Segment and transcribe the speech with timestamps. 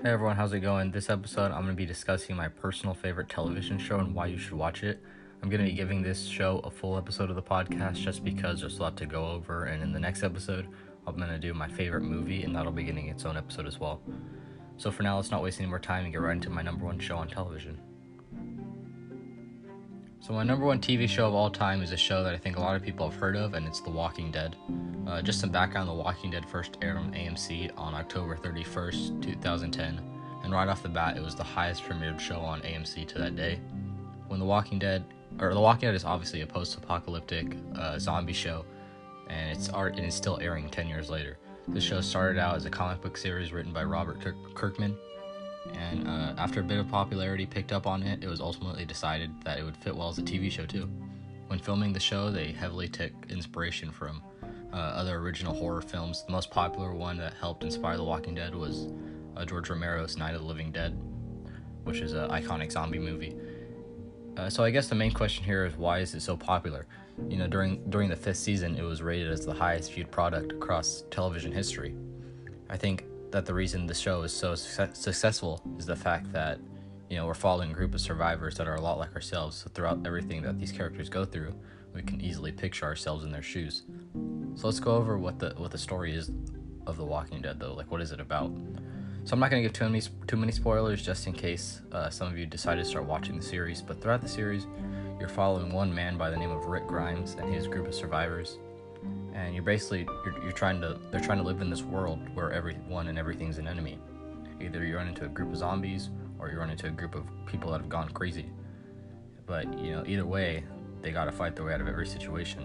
[0.00, 0.92] Hey everyone, how's it going?
[0.92, 4.38] This episode, I'm going to be discussing my personal favorite television show and why you
[4.38, 5.02] should watch it.
[5.42, 8.60] I'm going to be giving this show a full episode of the podcast just because
[8.60, 10.68] there's a lot to go over, and in the next episode,
[11.04, 13.80] I'm going to do my favorite movie, and that'll be getting its own episode as
[13.80, 14.00] well.
[14.76, 16.84] So for now, let's not waste any more time and get right into my number
[16.84, 17.80] one show on television.
[20.20, 22.56] So my number one TV show of all time is a show that I think
[22.56, 24.56] a lot of people have heard of, and it's The Walking Dead.
[25.06, 30.00] Uh, just some background: The Walking Dead first aired on AMC on October 31st, 2010,
[30.42, 33.36] and right off the bat, it was the highest premiered show on AMC to that
[33.36, 33.60] day.
[34.26, 35.04] When The Walking Dead,
[35.40, 38.64] or The Walking Dead, is obviously a post-apocalyptic uh, zombie show,
[39.28, 41.38] and it's art and it's still airing 10 years later.
[41.68, 44.96] The show started out as a comic book series written by Robert Kirk- Kirkman,
[45.74, 49.30] and uh, after a bit of popularity picked up on it, it was ultimately decided
[49.44, 50.88] that it would fit well as a TV show too.
[51.48, 54.22] When filming the show, they heavily took inspiration from
[54.72, 56.24] uh, other original horror films.
[56.24, 58.88] The most popular one that helped inspire The Walking Dead was
[59.36, 60.98] uh, George Romero's Night of the Living Dead,
[61.84, 63.36] which is an iconic zombie movie.
[64.36, 66.86] Uh, so I guess the main question here is why is it so popular?
[67.28, 70.52] You know, during during the fifth season, it was rated as the highest viewed product
[70.52, 71.94] across television history.
[72.70, 76.58] I think that the reason the show is so su- successful is the fact that
[77.10, 79.56] you know we're following a group of survivors that are a lot like ourselves.
[79.56, 81.54] So throughout everything that these characters go through,
[81.94, 83.82] we can easily picture ourselves in their shoes.
[84.54, 86.30] So let's go over what the what the story is
[86.86, 87.74] of The Walking Dead, though.
[87.74, 88.50] Like, what is it about?
[89.24, 92.08] So I'm not going to give too many too many spoilers, just in case uh,
[92.10, 93.82] some of you decide to start watching the series.
[93.82, 94.66] But throughout the series,
[95.20, 98.58] you're following one man by the name of Rick Grimes and his group of survivors
[99.38, 102.52] and you're basically you're, you're trying to they're trying to live in this world where
[102.52, 103.98] everyone and everything's an enemy.
[104.60, 107.24] Either you run into a group of zombies or you run into a group of
[107.46, 108.46] people that have gone crazy.
[109.46, 110.64] But you know either way
[111.02, 112.64] they gotta fight their way out of every situation.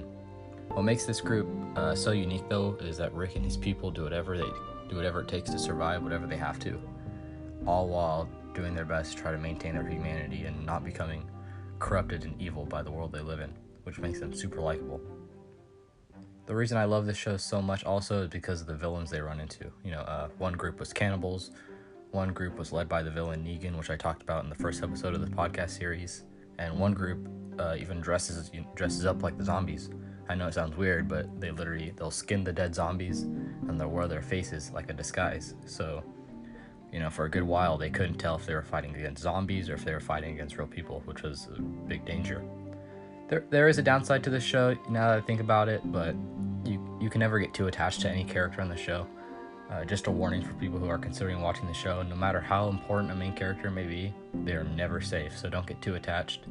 [0.69, 4.03] What makes this group uh, so unique though is that rick and his people do
[4.03, 4.49] whatever they
[4.89, 6.81] do whatever it takes to survive whatever they have to.
[7.67, 11.29] All while doing their best to try to maintain their humanity and not becoming
[11.79, 13.51] corrupted and evil by the world they live in
[13.83, 15.01] which makes them super likable
[16.45, 19.21] the reason I love this show so much also is because of the villains they
[19.21, 19.71] run into.
[19.83, 21.51] You know, uh, one group was cannibals,
[22.11, 24.83] one group was led by the villain Negan, which I talked about in the first
[24.83, 26.23] episode of the podcast series,
[26.59, 27.27] and one group
[27.59, 29.89] uh, even dresses dresses up like the zombies.
[30.29, 33.89] I know it sounds weird, but they literally they'll skin the dead zombies and they'll
[33.89, 35.55] wear their faces like a disguise.
[35.65, 36.03] So,
[36.91, 39.69] you know, for a good while they couldn't tell if they were fighting against zombies
[39.69, 42.43] or if they were fighting against real people, which was a big danger.
[43.33, 46.13] There, there is a downside to this show now that I think about it, but
[46.63, 49.07] you you can never get too attached to any character on the show.
[49.71, 52.03] Uh, just a warning for people who are considering watching the show.
[52.03, 54.13] No matter how important a main character may be,
[54.43, 55.35] they are never safe.
[55.35, 56.41] So don't get too attached.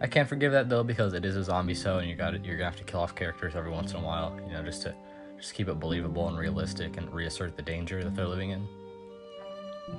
[0.00, 2.56] I can't forgive that though because it is a zombie show and you got you're
[2.56, 4.34] gonna have to kill off characters every once in a while.
[4.46, 4.94] You know, just to
[5.36, 8.66] just keep it believable and realistic and reassert the danger that they're living in.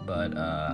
[0.07, 0.73] But uh,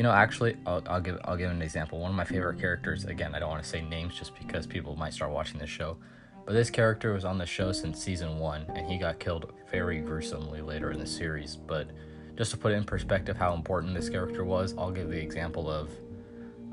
[0.00, 2.00] you know, actually, I'll, I'll give I'll give an example.
[2.00, 3.04] One of my favorite characters.
[3.04, 5.98] Again, I don't want to say names just because people might start watching this show.
[6.46, 10.00] But this character was on the show since season one, and he got killed very
[10.00, 11.54] gruesomely later in the series.
[11.54, 11.90] But
[12.34, 15.90] just to put in perspective how important this character was, I'll give the example of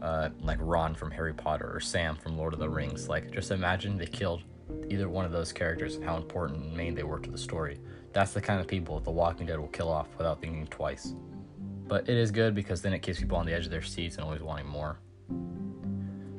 [0.01, 3.09] uh, like Ron from Harry Potter or Sam from Lord of the Rings.
[3.09, 4.43] Like, just imagine they killed
[4.87, 7.77] either one of those characters and how important and main they were to the story.
[8.13, 11.13] That's the kind of people The Walking Dead will kill off without thinking twice.
[11.87, 14.15] But it is good because then it keeps people on the edge of their seats
[14.15, 14.99] and always wanting more.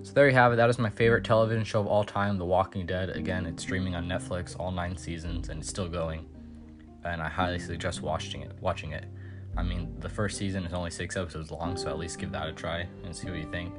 [0.03, 0.57] So there you have it.
[0.57, 3.11] That is my favorite television show of all time, The Walking Dead.
[3.11, 6.27] Again, it's streaming on Netflix, all nine seasons, and it's still going.
[7.05, 8.53] And I highly suggest watching it.
[8.61, 9.07] Watching it.
[9.57, 12.49] I mean, the first season is only six episodes long, so at least give that
[12.49, 13.75] a try and see what you think.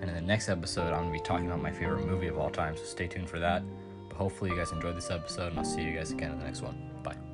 [0.00, 2.50] And in the next episode, I'm gonna be talking about my favorite movie of all
[2.50, 2.76] time.
[2.76, 3.62] So stay tuned for that.
[4.08, 6.44] But hopefully, you guys enjoyed this episode, and I'll see you guys again in the
[6.44, 6.90] next one.
[7.02, 7.29] Bye.